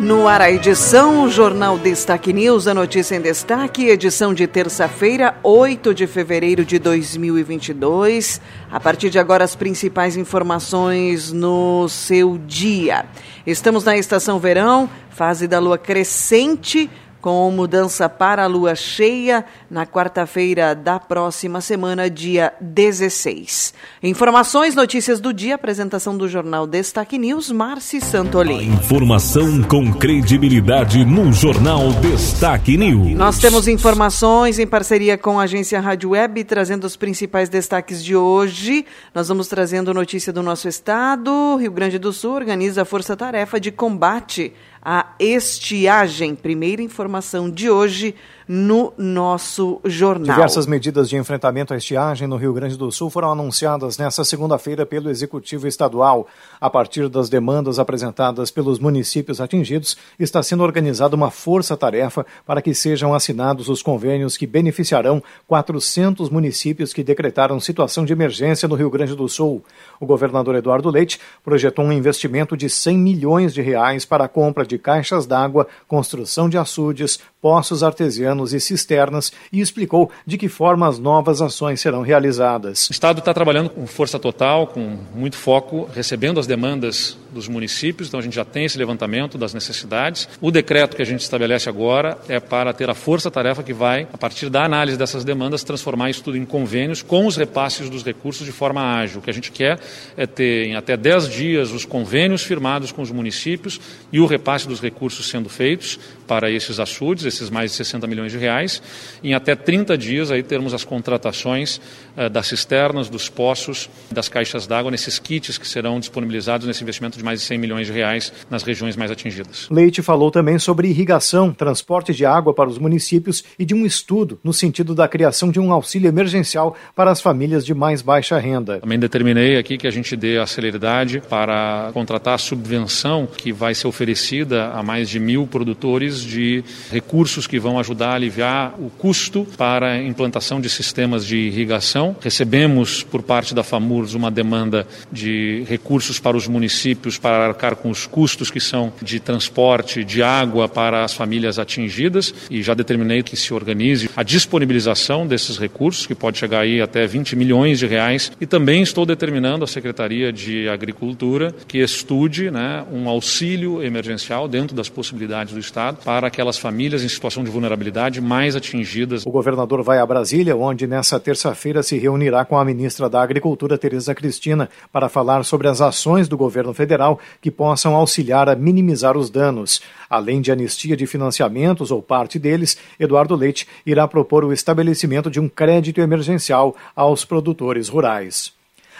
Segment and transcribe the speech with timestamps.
[0.00, 5.36] No ar a edição, o Jornal Destaque News, a notícia em destaque, edição de terça-feira,
[5.42, 8.40] 8 de fevereiro de 2022.
[8.70, 13.04] A partir de agora, as principais informações no seu dia.
[13.46, 16.88] Estamos na estação verão, fase da lua crescente,
[17.20, 23.74] com mudança para a lua cheia na quarta-feira da próxima semana, dia 16.
[24.02, 28.72] Informações, notícias do dia, apresentação do jornal Destaque News, Marci Santolin.
[28.72, 33.16] Informação com credibilidade no jornal Destaque News.
[33.16, 38.16] Nós temos informações em parceria com a agência Rádio Web, trazendo os principais destaques de
[38.16, 38.86] hoje.
[39.14, 41.56] Nós vamos trazendo notícia do nosso estado.
[41.56, 46.34] Rio Grande do Sul organiza a força-tarefa de combate a estiagem.
[46.34, 48.14] Primeira informação de hoje
[48.52, 50.34] no nosso jornal.
[50.34, 54.84] Diversas medidas de enfrentamento à estiagem no Rio Grande do Sul foram anunciadas nesta segunda-feira
[54.84, 56.26] pelo Executivo Estadual.
[56.60, 62.74] A partir das demandas apresentadas pelos municípios atingidos, está sendo organizada uma força-tarefa para que
[62.74, 68.90] sejam assinados os convênios que beneficiarão 400 municípios que decretaram situação de emergência no Rio
[68.90, 69.62] Grande do Sul.
[70.00, 74.66] O governador Eduardo Leite projetou um investimento de 100 milhões de reais para a compra
[74.66, 80.88] de caixas d'água, construção de açudes, poços artesianos e cisternas e explicou de que forma
[80.88, 82.88] as novas ações serão realizadas.
[82.88, 88.08] O Estado está trabalhando com força total, com muito foco, recebendo as demandas dos municípios,
[88.08, 90.28] então a gente já tem esse levantamento das necessidades.
[90.40, 94.18] O decreto que a gente estabelece agora é para ter a força-tarefa que vai, a
[94.18, 98.44] partir da análise dessas demandas, transformar isso tudo em convênios com os repasses dos recursos
[98.44, 99.20] de forma ágil.
[99.20, 99.78] O que a gente quer
[100.16, 103.80] é ter em até 10 dias os convênios firmados com os municípios
[104.12, 108.32] e o repasse dos recursos sendo feitos para esses açudes, esses mais de 60 milhões
[108.32, 108.82] de reais.
[109.22, 111.80] Em até 30 dias aí termos as contratações
[112.16, 117.18] eh, das cisternas, dos poços, das caixas d'água, nesses kits que serão disponibilizados nesse investimento
[117.20, 119.68] de mais de 100 milhões de reais nas regiões mais atingidas.
[119.70, 124.38] Leite falou também sobre irrigação, transporte de água para os municípios e de um estudo
[124.42, 128.80] no sentido da criação de um auxílio emergencial para as famílias de mais baixa renda.
[128.80, 133.74] Também determinei aqui que a gente dê a celeridade para contratar a subvenção que vai
[133.74, 138.90] ser oferecida a mais de mil produtores de recursos que vão ajudar a aliviar o
[138.90, 142.16] custo para a implantação de sistemas de irrigação.
[142.20, 147.90] Recebemos por parte da FAMURS uma demanda de recursos para os municípios para arcar com
[147.90, 153.22] os custos que são de transporte de água para as famílias atingidas e já determinei
[153.22, 157.86] que se organize a disponibilização desses recursos, que pode chegar aí até 20 milhões de
[157.86, 164.46] reais, e também estou determinando à Secretaria de Agricultura que estude né, um auxílio emergencial
[164.48, 169.24] dentro das possibilidades do Estado para aquelas famílias em situação de vulnerabilidade mais atingidas.
[169.26, 173.78] O governador vai a Brasília, onde nessa terça-feira se reunirá com a ministra da Agricultura,
[173.78, 176.99] Tereza Cristina, para falar sobre as ações do governo federal
[177.40, 179.80] que possam auxiliar a minimizar os danos.
[180.08, 185.40] Além de anistia de financiamentos ou parte deles, Eduardo Leite irá propor o estabelecimento de
[185.40, 188.52] um crédito emergencial aos produtores rurais.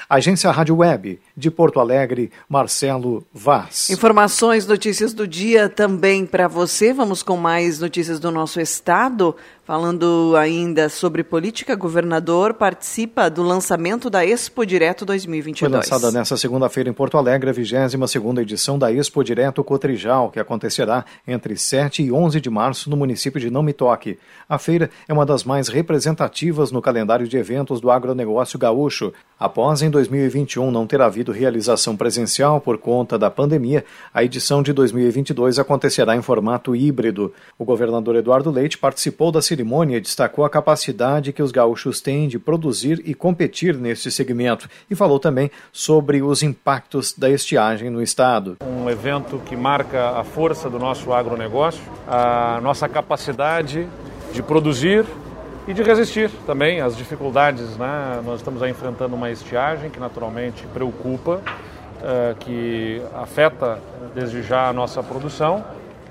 [0.09, 3.91] Agência Rádio Web, de Porto Alegre, Marcelo Vaz.
[3.91, 6.93] Informações, notícias do dia também para você.
[6.93, 9.35] Vamos com mais notícias do nosso estado.
[9.71, 15.71] Falando ainda sobre política, governador participa do lançamento da Expo Direto 2022.
[15.71, 20.41] Foi lançada nesta segunda-feira em Porto Alegre a 22ª edição da Expo Direto Cotrijal, que
[20.41, 24.19] acontecerá entre 7 e 11 de março no município de Não Me Toque.
[24.49, 29.13] A feira é uma das mais representativas no calendário de eventos do agronegócio gaúcho.
[29.39, 34.73] Após, em 2021, não ter havido realização presencial por conta da pandemia, a edição de
[34.73, 37.33] 2022 acontecerá em formato híbrido.
[37.59, 42.29] O governador Eduardo Leite participou da cerimônia e destacou a capacidade que os gaúchos têm
[42.29, 48.03] de produzir e competir neste segmento e falou também sobre os impactos da estiagem no
[48.03, 48.57] estado.
[48.63, 53.89] Um evento que marca a força do nosso agronegócio, a nossa capacidade
[54.33, 55.05] de produzir
[55.67, 57.77] e de resistir também às dificuldades.
[57.77, 58.21] Né?
[58.25, 63.79] Nós estamos aí enfrentando uma estiagem que naturalmente preocupa, uh, que afeta
[64.15, 65.65] desde já a nossa produção,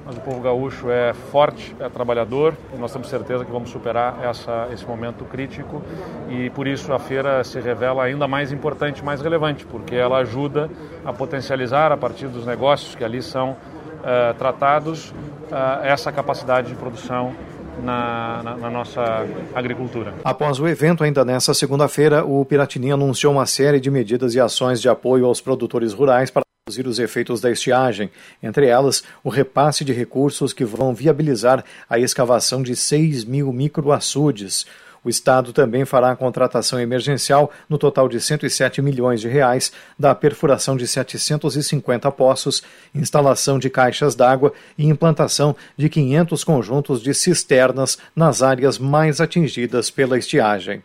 [0.06, 4.18] mas o povo gaúcho é forte, é trabalhador e nós temos certeza que vamos superar
[4.24, 5.84] essa, esse momento crítico
[6.30, 10.70] e por isso a feira se revela ainda mais importante, mais relevante, porque ela ajuda
[11.06, 16.76] a potencializar a partir dos negócios que ali são uh, tratados uh, essa capacidade de
[16.76, 17.36] produção
[17.84, 20.14] na, na, na nossa agricultura.
[20.24, 24.82] Após o evento, ainda nesta segunda-feira, o Piratini anunciou uma série de medidas e ações
[24.82, 28.12] de apoio aos produtores rurais para reduzir os efeitos da estiagem,
[28.44, 34.66] entre elas o repasse de recursos que vão viabilizar a escavação de 6 mil microaçudes.
[35.04, 40.14] O Estado também fará a contratação emergencial no total de 107 milhões de reais da
[40.14, 42.64] perfuração de 750 poços,
[42.94, 49.90] instalação de caixas d'água e implantação de 500 conjuntos de cisternas nas áreas mais atingidas
[49.90, 50.84] pela estiagem.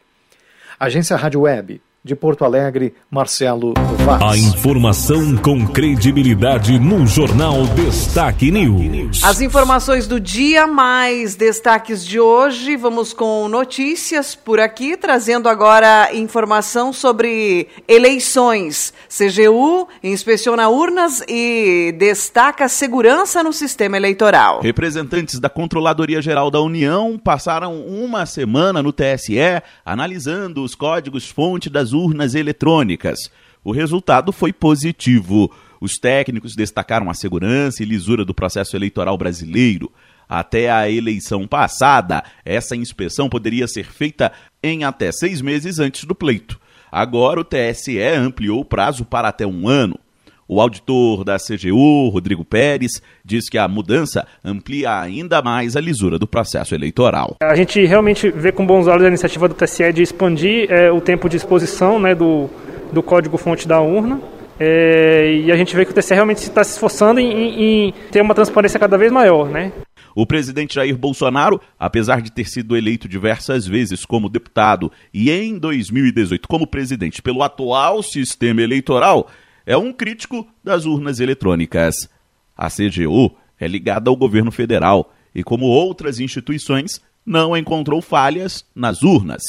[0.79, 3.73] Agência Rádio Web de Porto Alegre, Marcelo
[4.05, 4.23] Vaz.
[4.23, 9.25] A informação com credibilidade no Jornal Destaque News.
[9.25, 12.77] As informações do dia, mais destaques de hoje.
[12.77, 18.93] Vamos com notícias por aqui, trazendo agora informação sobre eleições.
[19.09, 24.61] CGU inspeciona urnas e destaca segurança no sistema eleitoral.
[24.61, 29.39] Representantes da Controladoria Geral da União passaram uma semana no TSE
[29.87, 33.31] analisando os códigos-fonte das urnas eletrônicas.
[33.63, 35.51] O resultado foi positivo.
[35.81, 39.91] Os técnicos destacaram a segurança e lisura do processo eleitoral brasileiro.
[40.29, 44.33] Até a eleição passada, essa inspeção poderia ser feita
[44.63, 46.61] em até seis meses antes do pleito.
[46.91, 49.99] Agora, o TSE ampliou o prazo para até um ano.
[50.47, 56.19] O auditor da CGU, Rodrigo Pérez, diz que a mudança amplia ainda mais a lisura
[56.19, 57.37] do processo eleitoral.
[57.43, 61.01] A gente realmente vê com bons olhos a iniciativa do TSE de expandir é, o
[61.01, 62.49] tempo de exposição né, do,
[62.93, 64.21] do código-fonte da urna.
[64.61, 68.21] É, e a gente vê que o TSE realmente está se esforçando em, em ter
[68.21, 69.49] uma transparência cada vez maior.
[69.49, 69.73] Né?
[70.15, 75.59] O presidente Jair Bolsonaro, apesar de ter sido eleito diversas vezes como deputado e em
[75.59, 79.29] 2018 como presidente pelo atual sistema eleitoral,
[79.67, 82.09] é um crítico das urnas eletrônicas.
[82.57, 89.03] A CGU é ligada ao governo federal e, como outras instituições, não encontrou falhas nas
[89.03, 89.43] urnas,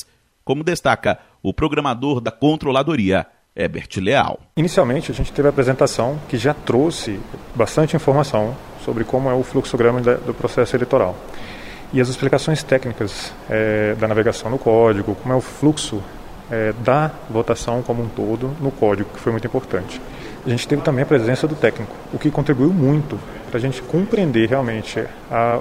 [0.44, 3.26] como destaca o programador da controladoria,
[3.56, 4.40] Herbert Leal.
[4.58, 7.20] Inicialmente, a gente teve a apresentação que já trouxe
[7.56, 11.16] bastante informação sobre como é o fluxograma do processo eleitoral.
[11.94, 16.04] E as explicações técnicas é, da navegação no código, como é o fluxo
[16.50, 20.02] é, da votação como um todo no código, que foi muito importante.
[20.46, 23.20] A gente teve também a presença do técnico, o que contribuiu muito
[23.50, 25.60] para a gente compreender realmente a,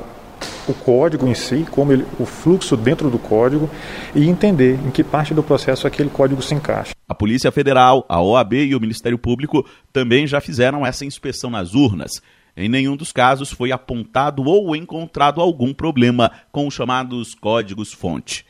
[0.68, 3.70] o código em si, como ele, o fluxo dentro do código
[4.14, 6.94] e entender em que parte do processo aquele código se encaixa.
[7.08, 11.74] A Polícia Federal, a OAB e o Ministério Público também já fizeram essa inspeção nas
[11.74, 12.20] urnas.
[12.56, 18.46] Em nenhum dos casos foi apontado ou encontrado algum problema com os chamados códigos-fonte.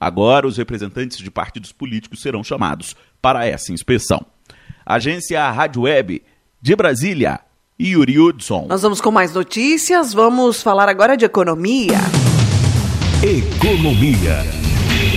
[0.00, 4.24] Agora, os representantes de partidos políticos serão chamados para essa inspeção.
[4.86, 6.22] Agência Rádio Web
[6.60, 7.40] de Brasília,
[7.80, 8.66] Yuri Hudson.
[8.68, 10.12] Nós vamos com mais notícias.
[10.12, 11.98] Vamos falar agora de economia.
[13.22, 14.57] Economia.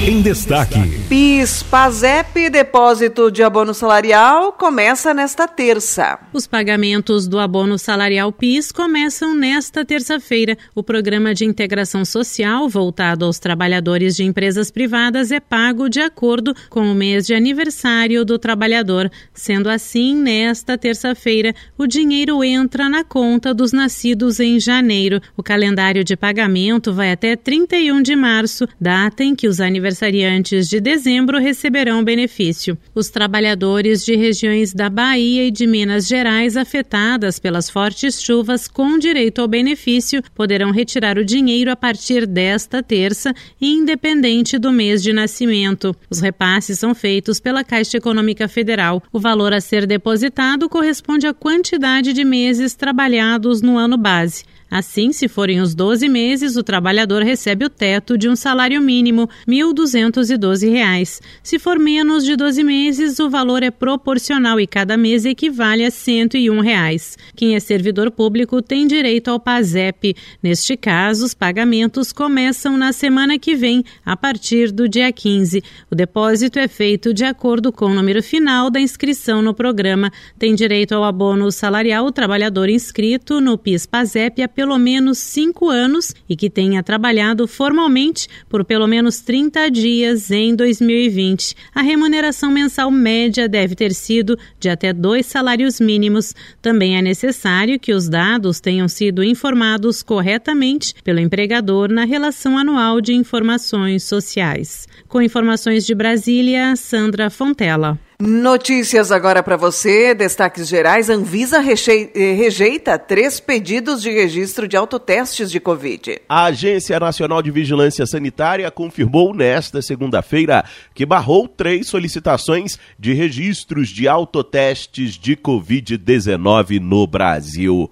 [0.04, 0.80] Em destaque.
[1.08, 6.18] PIS, PASEP, depósito de abono salarial, começa nesta terça.
[6.34, 10.58] Os pagamentos do abono salarial PIS começam nesta terça-feira.
[10.74, 16.56] O programa de integração social voltado aos trabalhadores de empresas privadas é pago de acordo
[16.68, 19.08] com o mês de aniversário do trabalhador.
[19.36, 25.22] Sendo assim, nesta terça-feira, o dinheiro entra na conta dos nascidos em janeiro.
[25.38, 30.70] O calendário de pagamento vai até 31 de março, data em que os aniversários aniversariantes
[30.70, 32.78] de dezembro receberão benefício.
[32.96, 38.98] Os trabalhadores de regiões da Bahia e de Minas Gerais afetadas pelas fortes chuvas com
[38.98, 45.12] direito ao benefício poderão retirar o dinheiro a partir desta terça, independente do mês de
[45.12, 45.96] nascimento.
[46.10, 49.04] Os repasses são feitos pela Caixa Econômica Federal.
[49.12, 54.44] O valor a ser depositado corresponde à quantidade de meses trabalhados no ano base.
[54.72, 59.30] Assim, se forem os 12 meses, o trabalhador recebe o teto de um salário mínimo,
[59.46, 61.20] R$ 1.212.
[61.44, 65.92] Se for menos de 12 meses, o valor é proporcional e cada mês equivale a
[65.92, 67.18] 101 reais.
[67.36, 70.16] Quem é servidor público tem direito ao PASEP.
[70.42, 75.62] Neste caso, os pagamentos começam na semana que vem, a partir do dia 15.
[75.92, 80.10] O depósito é feito de acordo com o número final da inscrição no programa.
[80.40, 86.36] Tem direito ao abono salarial o trabalhador inscrito no PIS-PASEP pelo menos cinco anos e
[86.36, 91.56] que tenha trabalhado formalmente por pelo menos 30 dias em 2020.
[91.74, 96.36] A remuneração mensal média deve ter sido de até dois salários mínimos.
[96.62, 103.02] Também é necessário que os dados tenham sido informados corretamente pelo empregador na relação anual
[103.02, 104.88] de informações sociais.
[105.08, 107.98] Com informações de Brasília, Sandra Fontela.
[108.22, 111.10] Notícias agora para você, destaques gerais.
[111.10, 116.22] Anvisa eh, rejeita três pedidos de registro de autotestes de Covid.
[116.30, 120.64] A Agência Nacional de Vigilância Sanitária confirmou nesta segunda-feira
[120.94, 127.90] que barrou três solicitações de registros de autotestes de Covid-19 no Brasil.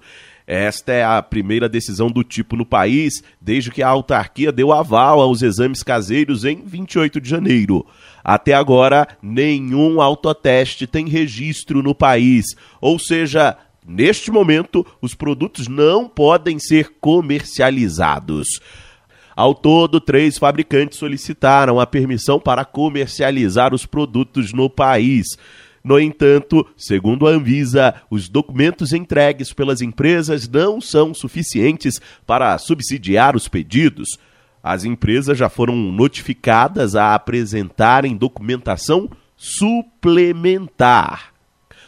[0.52, 5.20] Esta é a primeira decisão do tipo no país desde que a autarquia deu aval
[5.20, 7.86] aos exames caseiros em 28 de janeiro.
[8.24, 12.46] Até agora, nenhum autoteste tem registro no país,
[12.80, 18.48] ou seja, neste momento, os produtos não podem ser comercializados.
[19.36, 25.28] Ao todo, três fabricantes solicitaram a permissão para comercializar os produtos no país.
[25.82, 33.34] No entanto, segundo a Anvisa, os documentos entregues pelas empresas não são suficientes para subsidiar
[33.34, 34.18] os pedidos.
[34.62, 41.32] As empresas já foram notificadas a apresentarem documentação suplementar.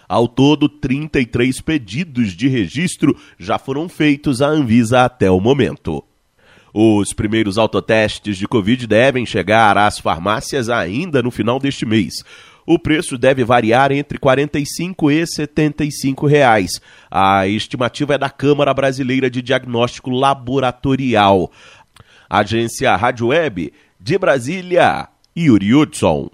[0.08, 6.02] Ao todo, 33 pedidos de registro já foram feitos à Anvisa até o momento.
[6.74, 12.24] Os primeiros autotestes de Covid devem chegar às farmácias ainda no final deste mês.
[12.64, 16.80] O preço deve variar entre R$ 45 e 75 reais.
[17.10, 21.50] A estimativa é da Câmara Brasileira de Diagnóstico Laboratorial.
[22.30, 26.30] Agência Rádio Web de Brasília, Yuri Hudson.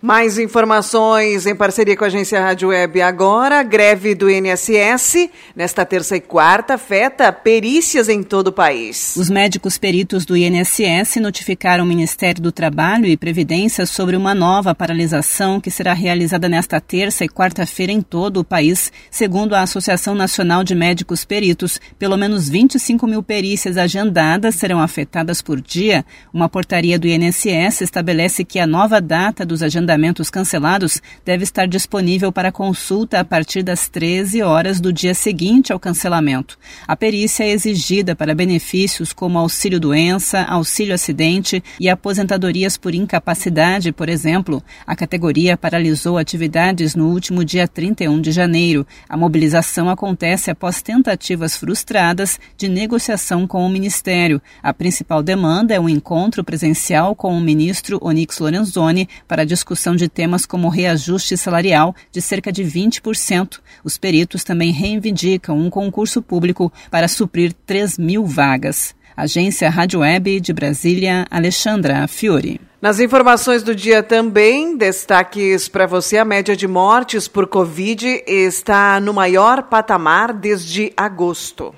[0.00, 3.62] Mais informações em parceria com a agência Rádio Web agora.
[3.62, 9.16] Greve do INSS nesta terça e quarta afeta perícias em todo o país.
[9.16, 14.74] Os médicos peritos do INSS notificaram o Ministério do Trabalho e Previdência sobre uma nova
[14.74, 18.92] paralisação que será realizada nesta terça e quarta-feira em todo o país.
[19.10, 25.40] Segundo a Associação Nacional de Médicos Peritos, pelo menos 25 mil perícias agendadas serão afetadas
[25.40, 26.04] por dia.
[26.34, 31.66] Uma portaria do INSS estabelece que a nova data dos agendamentos agendamentos cancelados deve estar
[31.66, 36.58] disponível para consulta a partir das 13 horas do dia seguinte ao cancelamento.
[36.88, 44.60] A perícia é exigida para benefícios como auxílio-doença, auxílio-acidente e aposentadorias por incapacidade, por exemplo.
[44.84, 48.84] A categoria paralisou atividades no último dia 31 de janeiro.
[49.08, 54.42] A mobilização acontece após tentativas frustradas de negociação com o Ministério.
[54.60, 59.94] A principal demanda é um encontro presencial com o ministro Onyx Lorenzoni para discussão discussão
[59.94, 63.60] de temas como reajuste salarial de cerca de 20%.
[63.84, 68.94] Os peritos também reivindicam um concurso público para suprir 3 mil vagas.
[69.14, 72.58] Agência Rádio Web de Brasília, Alexandra Fiore.
[72.80, 78.98] Nas informações do dia também, destaques para você: a média de mortes por Covid está
[78.98, 81.74] no maior patamar desde agosto.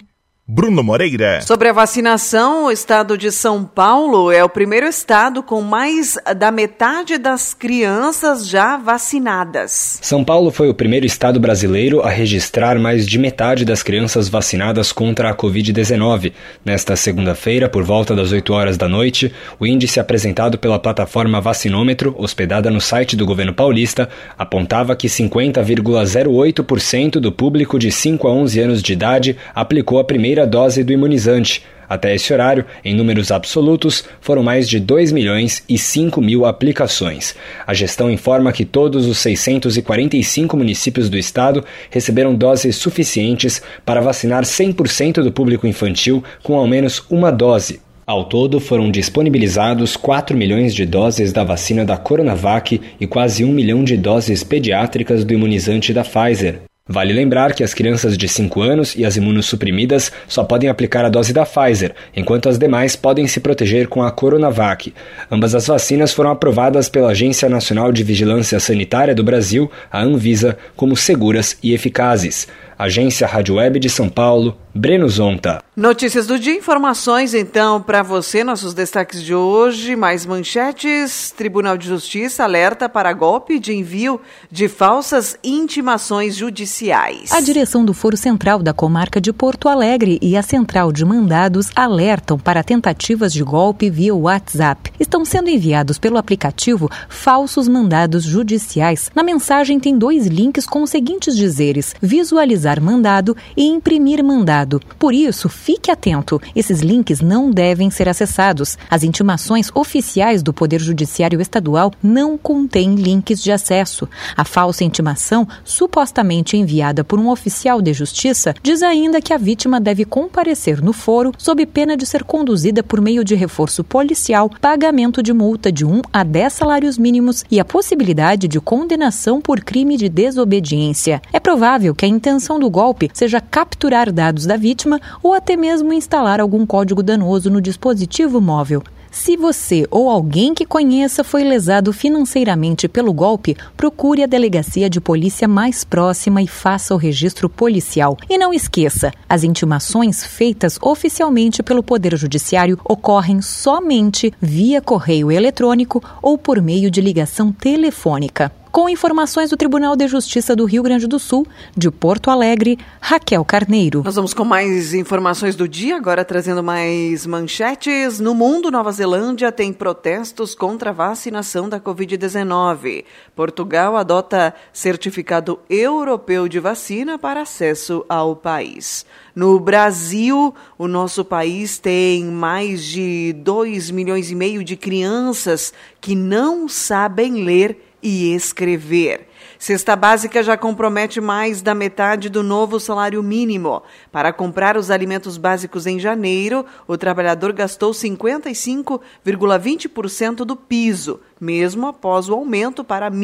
[0.49, 1.41] Bruno Moreira.
[1.41, 6.49] Sobre a vacinação, o estado de São Paulo é o primeiro estado com mais da
[6.51, 9.99] metade das crianças já vacinadas.
[10.01, 14.93] São Paulo foi o primeiro estado brasileiro a registrar mais de metade das crianças vacinadas
[14.93, 16.31] contra a Covid-19.
[16.63, 22.15] Nesta segunda-feira, por volta das 8 horas da noite, o índice apresentado pela plataforma Vacinômetro,
[22.17, 28.59] hospedada no site do governo paulista, apontava que 50,08% do público de 5 a 11
[28.61, 31.63] anos de idade aplicou a primeira primeira dose do imunizante.
[31.89, 37.33] Até esse horário, em números absolutos, foram mais de 2 milhões e 5 mil aplicações.
[37.65, 44.43] A gestão informa que todos os 645 municípios do estado receberam doses suficientes para vacinar
[44.43, 47.79] 100% do público infantil com ao menos uma dose.
[48.05, 53.51] Ao todo, foram disponibilizados 4 milhões de doses da vacina da Coronavac e quase 1
[53.51, 56.66] milhão de doses pediátricas do imunizante da Pfizer.
[56.87, 61.09] Vale lembrar que as crianças de 5 anos e as imunossuprimidas só podem aplicar a
[61.09, 64.93] dose da Pfizer, enquanto as demais podem se proteger com a Coronavac.
[65.29, 70.57] Ambas as vacinas foram aprovadas pela Agência Nacional de Vigilância Sanitária do Brasil, a Anvisa,
[70.75, 72.47] como seguras e eficazes.
[72.79, 75.63] Agência Rádio Web de São Paulo, Breno Zonta.
[75.75, 81.31] Notícias do dia, informações então para você, nossos destaques de hoje, mais manchetes.
[81.35, 87.31] Tribunal de Justiça alerta para golpe de envio de falsas intimações judiciais.
[87.31, 91.69] A direção do Foro Central da Comarca de Porto Alegre e a Central de Mandados
[91.75, 94.91] alertam para tentativas de golpe via WhatsApp.
[94.99, 99.09] Estão sendo enviados pelo aplicativo falsos mandados judiciais.
[99.15, 104.66] Na mensagem tem dois links com os seguintes dizeres: visualizar mandado e imprimir mandado.
[104.99, 108.77] Por isso, fique atento: esses links não devem ser acessados.
[108.89, 114.07] As intimações oficiais do Poder Judiciário Estadual não contêm links de acesso.
[114.35, 119.79] A falsa intimação, supostamente enviada por um oficial de justiça, diz ainda que a vítima
[119.79, 125.23] deve comparecer no foro sob pena de ser conduzida por meio de reforço policial, pagamento
[125.23, 129.97] de multa de 1 a 10 salários mínimos e a possibilidade de condenação por crime
[129.97, 131.21] de desobediência.
[131.31, 135.55] É provável que a intenção intenção do golpe seja capturar dados da vítima ou até
[135.55, 138.81] mesmo instalar algum código danoso no dispositivo móvel.
[139.11, 145.01] Se você ou alguém que conheça foi lesado financeiramente pelo golpe, procure a delegacia de
[145.01, 148.15] polícia mais próxima e faça o registro policial.
[148.29, 156.03] E não esqueça: as intimações feitas oficialmente pelo Poder Judiciário ocorrem somente via correio eletrônico
[156.21, 158.51] ou por meio de ligação telefônica.
[158.77, 163.43] Com informações do Tribunal de Justiça do Rio Grande do Sul, de Porto Alegre, Raquel
[163.43, 164.03] Carneiro.
[164.05, 168.19] Nós vamos com mais informações do dia, agora trazendo mais manchetes.
[168.19, 173.03] No mundo, Nova Zelândia tem protestos contra a vacinação da Covid-19.
[173.35, 179.07] Portugal adota certificado europeu de vacina para acesso ao país.
[179.35, 186.13] No Brasil, o nosso país tem mais de 2 milhões e meio de crianças que
[186.13, 189.27] não sabem ler e escrever.
[189.59, 193.81] Cesta básica já compromete mais da metade do novo salário mínimo.
[194.11, 202.29] Para comprar os alimentos básicos em janeiro, o trabalhador gastou 55,20% do piso, mesmo após
[202.29, 203.15] o aumento para R$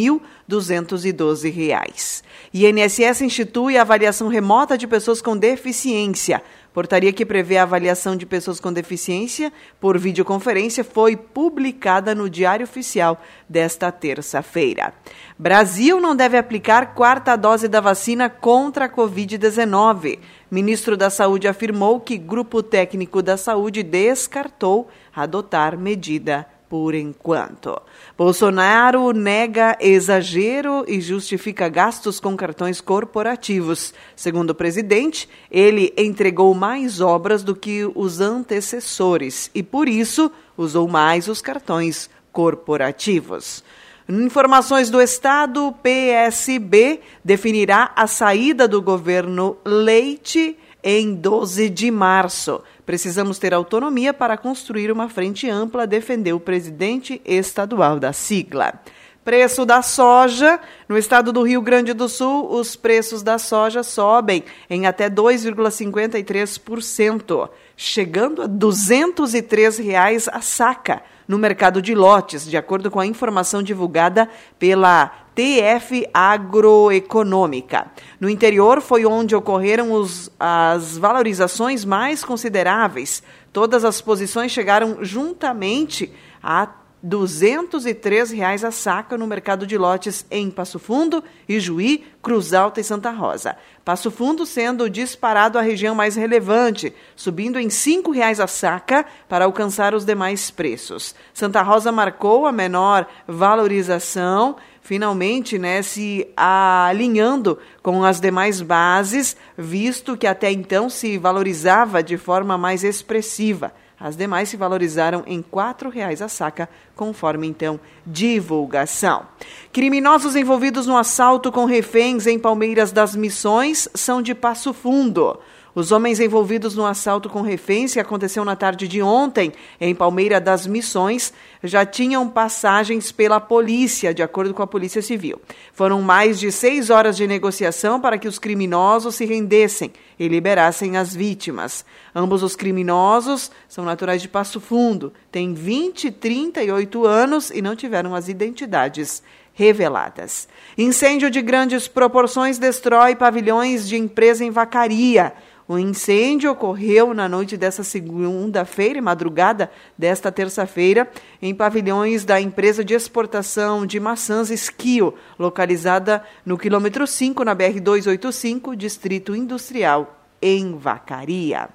[0.50, 2.24] 1.212.
[2.52, 6.42] INSS institui a avaliação remota de pessoas com deficiência.
[6.74, 12.64] Portaria que prevê a avaliação de pessoas com deficiência por videoconferência foi publicada no Diário
[12.64, 14.92] Oficial desta terça-feira.
[15.38, 20.18] Brasil não deve aplicar quarta dose da vacina contra a Covid-19.
[20.50, 27.80] Ministro da Saúde afirmou que grupo técnico da saúde descartou adotar medida por enquanto.
[28.18, 33.94] Bolsonaro nega exagero e justifica gastos com cartões corporativos.
[34.16, 40.88] Segundo o presidente, ele entregou mais obras do que os antecessores e, por isso, usou
[40.88, 43.64] mais os cartões corporativos.
[44.10, 52.62] Informações do Estado, PSB definirá a saída do governo Leite em 12 de março.
[52.86, 58.82] Precisamos ter autonomia para construir uma frente ampla, defendeu o presidente estadual da sigla.
[59.24, 60.60] Preço da soja.
[60.88, 67.50] No estado do Rio Grande do Sul, os preços da soja sobem em até 2,53%,
[67.78, 73.64] chegando a 203 reais a saca no mercado de lotes, de acordo com a informação
[73.64, 74.28] divulgada
[74.60, 77.92] pela TF Agroeconômica.
[78.20, 83.24] No interior foi onde ocorreram os, as valorizações mais consideráveis.
[83.52, 86.68] Todas as posições chegaram juntamente a
[87.06, 92.84] 203 reais a saca no mercado de lotes em Passo Fundo, Ijuí, Cruz Alta e
[92.84, 93.58] Santa Rosa.
[93.84, 99.44] Passo Fundo sendo disparado a região mais relevante, subindo em 5 reais a saca para
[99.44, 101.14] alcançar os demais preços.
[101.34, 110.16] Santa Rosa marcou a menor valorização, finalmente né, se alinhando com as demais bases, visto
[110.16, 113.74] que até então se valorizava de forma mais expressiva.
[114.00, 119.26] As demais se valorizaram em R$ 4,00 a saca, conforme então divulgação.
[119.72, 125.40] Criminosos envolvidos no assalto com reféns em Palmeiras das Missões são de Passo Fundo.
[125.76, 130.40] Os homens envolvidos no assalto com reféns, que aconteceu na tarde de ontem em Palmeira
[130.40, 131.34] das Missões,
[131.64, 135.42] já tinham passagens pela polícia, de acordo com a Polícia Civil.
[135.74, 140.96] Foram mais de seis horas de negociação para que os criminosos se rendessem e liberassem
[140.96, 141.84] as vítimas.
[142.14, 147.76] Ambos os criminosos são naturais de Passo Fundo, têm 20 e 38 anos e não
[147.76, 150.48] tiveram as identidades reveladas.
[150.78, 155.34] Incêndio de grandes proporções destrói pavilhões de empresa em Vacaria.
[155.74, 161.10] O incêndio ocorreu na noite dessa segunda-feira e madrugada desta terça-feira
[161.42, 167.80] em pavilhões da empresa de exportação de maçãs Esquio, localizada no quilômetro 5 na BR
[167.82, 171.68] 285, Distrito Industrial, em Vacaria.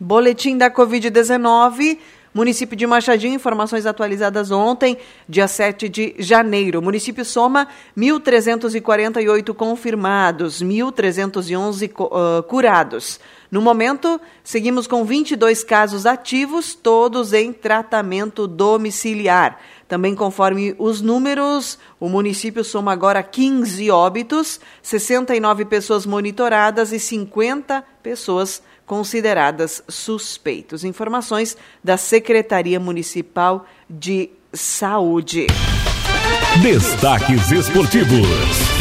[0.00, 1.98] Boletim da Covid-19
[2.34, 4.96] Município de Machadinho, informações atualizadas ontem,
[5.28, 6.78] dia 7 de janeiro.
[6.78, 13.20] O município soma 1.348 confirmados, 1.311 uh, curados.
[13.50, 19.60] No momento, seguimos com 22 casos ativos, todos em tratamento domiciliar.
[19.86, 27.84] Também conforme os números, o município soma agora 15 óbitos, 69 pessoas monitoradas e 50
[28.02, 30.84] pessoas consideradas suspeitos.
[30.84, 35.46] Informações da Secretaria Municipal de Saúde.
[36.62, 38.71] Destaques esportivos.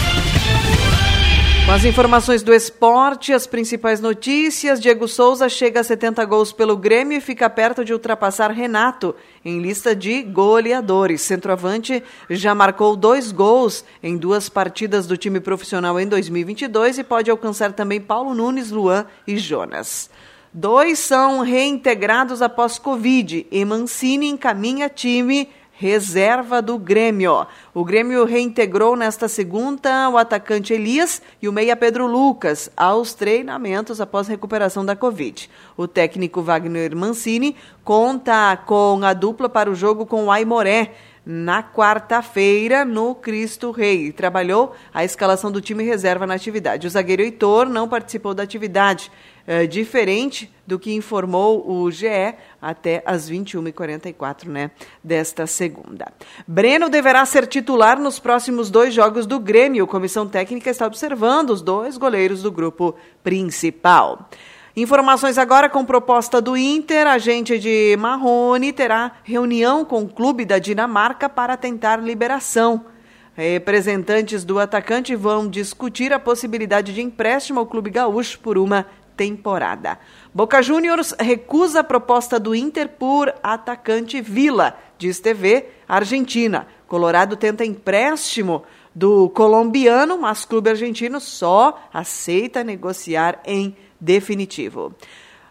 [1.71, 6.75] Com as informações do esporte, as principais notícias, Diego Souza chega a 70 gols pelo
[6.75, 11.21] Grêmio e fica perto de ultrapassar Renato em lista de goleadores.
[11.21, 17.31] Centroavante já marcou dois gols em duas partidas do time profissional em 2022 e pode
[17.31, 20.09] alcançar também Paulo Nunes, Luan e Jonas.
[20.53, 25.47] Dois são reintegrados após Covid e Mancini encaminha time
[25.81, 27.47] reserva do Grêmio.
[27.73, 33.99] O Grêmio reintegrou nesta segunda o atacante Elias e o meia Pedro Lucas aos treinamentos
[33.99, 35.49] após recuperação da Covid.
[35.75, 40.91] O técnico Wagner Mancini conta com a dupla para o jogo com o Aimoré
[41.25, 44.11] na quarta-feira no Cristo Rei.
[44.11, 46.87] Trabalhou a escalação do time reserva na atividade.
[46.87, 49.11] O zagueiro Heitor não participou da atividade,
[49.45, 54.71] é, diferente do que informou o GE até às 21h44 né,
[55.03, 56.11] desta segunda.
[56.47, 59.83] Breno deverá ser titular nos próximos dois jogos do Grêmio.
[59.83, 64.29] A comissão técnica está observando os dois goleiros do grupo principal.
[64.75, 67.05] Informações agora com proposta do Inter.
[67.05, 72.85] Agente de Marrone terá reunião com o clube da Dinamarca para tentar liberação.
[73.35, 78.85] Representantes do atacante vão discutir a possibilidade de empréstimo ao clube gaúcho por uma
[79.17, 79.99] temporada.
[80.33, 86.65] Boca Juniors recusa a proposta do Inter por atacante Vila, diz TV Argentina.
[86.87, 88.63] Colorado tenta empréstimo
[88.95, 94.93] do colombiano, mas clube argentino só aceita negociar em definitivo.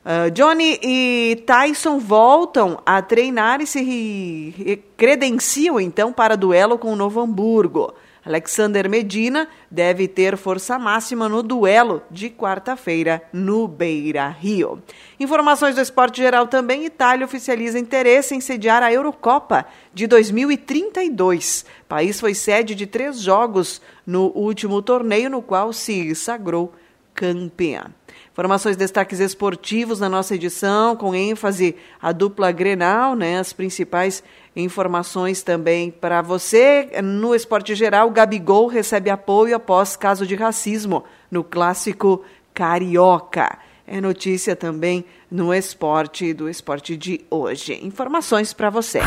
[0.04, 6.96] Uh, Johnny e Tyson voltam a treinar e se credenciam então para duelo com o
[6.96, 7.94] Novo Hamburgo.
[8.24, 14.82] Alexander Medina deve ter força máxima no duelo de quarta-feira no Beira Rio.
[15.18, 21.64] Informações do esporte geral também: Itália oficializa interesse em sediar a Eurocopa de 2032.
[21.82, 26.72] O país foi sede de três jogos no último torneio, no qual se sagrou
[27.14, 27.86] campeã.
[28.32, 33.38] Informações, destaques esportivos na nossa edição, com ênfase a dupla Grenal, né?
[33.38, 34.22] As principais
[34.54, 36.88] informações também para você.
[37.02, 43.58] No esporte geral, Gabigol recebe apoio após caso de racismo no clássico Carioca.
[43.92, 47.76] É notícia também no esporte do esporte de hoje.
[47.82, 49.00] Informações para você.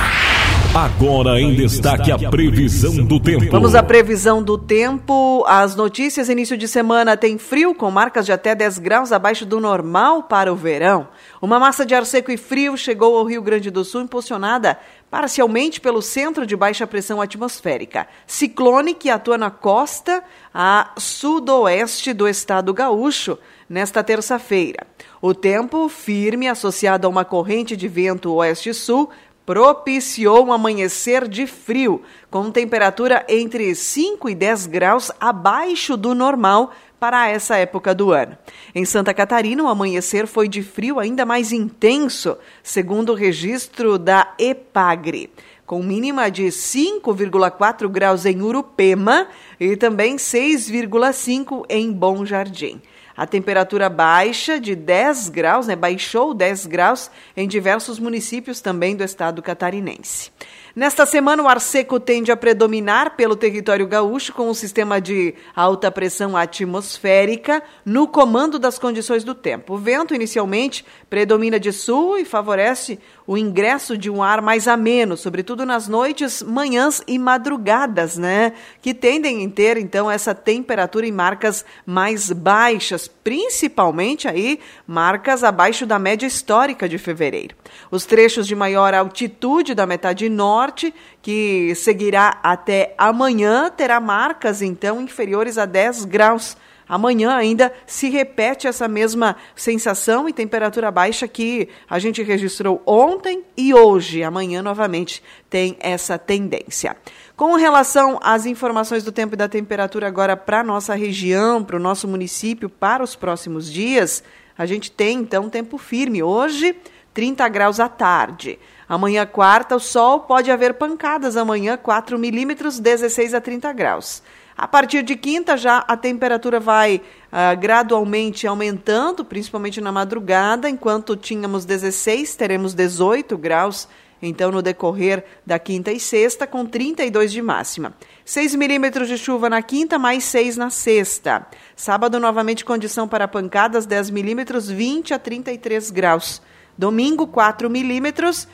[0.75, 3.49] Agora em destaque a previsão do tempo.
[3.49, 5.45] Vamos à previsão do tempo.
[5.47, 9.57] As notícias início de semana tem frio com marcas de até 10 graus abaixo do
[9.61, 11.07] normal para o verão.
[11.41, 14.77] Uma massa de ar seco e frio chegou ao Rio Grande do Sul impulsionada
[15.09, 18.05] parcialmente pelo centro de baixa pressão atmosférica.
[18.27, 20.21] Ciclone que atua na costa
[20.53, 23.37] a sudoeste do estado gaúcho
[23.73, 24.85] nesta terça-feira.
[25.19, 29.09] O tempo firme associado a uma corrente de vento oeste-sul
[29.47, 36.71] propiciou um amanhecer de frio, com temperatura entre 5 e 10 graus abaixo do normal
[36.99, 38.37] para essa época do ano.
[38.75, 44.35] Em Santa Catarina, o amanhecer foi de frio ainda mais intenso, segundo o registro da
[44.37, 45.31] EPAGRE,
[45.65, 49.27] com mínima de 5,4 graus em Urupema
[49.59, 52.79] e também 6,5 em Bom Jardim.
[53.15, 59.03] A temperatura baixa de 10 graus, né, baixou 10 graus em diversos municípios também do
[59.03, 60.31] estado catarinense.
[60.75, 65.35] Nesta semana, o ar seco tende a predominar pelo território gaúcho com um sistema de
[65.55, 69.75] alta pressão atmosférica no comando das condições do tempo.
[69.75, 72.97] O vento, inicialmente, predomina de sul e favorece
[73.27, 78.53] o ingresso de um ar mais ameno, sobretudo nas noites, manhãs e madrugadas, né?
[78.81, 85.85] Que tendem a ter, então, essa temperatura em marcas mais baixas, principalmente aí marcas abaixo
[85.85, 87.55] da média histórica de fevereiro.
[87.91, 94.99] Os trechos de maior altitude da metade norte, que seguirá até amanhã, terá marcas, então,
[94.99, 101.69] inferiores a 10 graus Amanhã ainda se repete essa mesma sensação e temperatura baixa que
[101.89, 104.23] a gente registrou ontem e hoje.
[104.23, 106.95] Amanhã, novamente, tem essa tendência.
[107.35, 111.77] Com relação às informações do tempo e da temperatura agora para a nossa região, para
[111.77, 114.23] o nosso município, para os próximos dias,
[114.57, 116.21] a gente tem então tempo firme.
[116.21, 116.75] Hoje,
[117.13, 118.59] 30 graus à tarde.
[118.87, 121.37] Amanhã, quarta, o sol pode haver pancadas.
[121.37, 124.21] Amanhã, 4 milímetros, 16 a 30 graus.
[124.55, 131.17] A partir de quinta já a temperatura vai uh, gradualmente aumentando, principalmente na madrugada, enquanto
[131.17, 133.87] tínhamos 16, teremos 18 graus,
[134.21, 137.93] então no decorrer da quinta e sexta, com 32 de máxima.
[138.23, 141.45] 6 milímetros de chuva na quinta, mais 6 na sexta.
[141.75, 146.41] Sábado, novamente condição para pancadas, 10 milímetros, 20 a 33 graus.
[146.77, 148.47] Domingo, 4 milímetros,